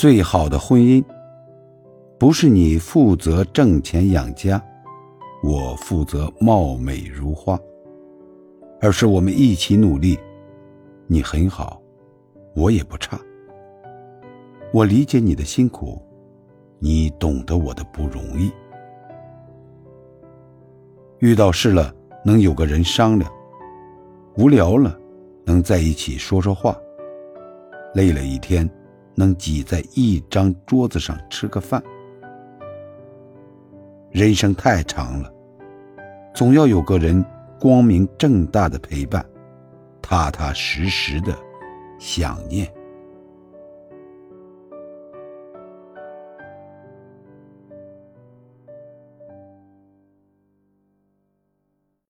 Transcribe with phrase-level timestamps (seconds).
[0.00, 1.04] 最好的婚姻，
[2.18, 4.58] 不是你负责挣钱养家，
[5.42, 7.60] 我负责貌美如花，
[8.80, 10.18] 而是我们一起努力。
[11.06, 11.82] 你很好，
[12.56, 13.20] 我也不差。
[14.72, 16.00] 我理解你的辛苦，
[16.78, 18.50] 你懂得我的不容易。
[21.18, 21.94] 遇到事了，
[22.24, 23.30] 能有个人商量；
[24.34, 24.98] 无聊了，
[25.44, 26.74] 能在一起说说话；
[27.92, 28.66] 累了一天，
[29.20, 31.82] 能挤在一张桌子上吃个饭。
[34.10, 35.30] 人生太长了，
[36.34, 37.22] 总要有个人
[37.60, 39.24] 光明正大的陪伴，
[40.00, 41.36] 踏踏实实的
[41.98, 42.66] 想念。